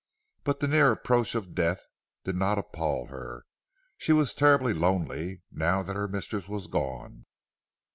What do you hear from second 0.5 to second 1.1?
the near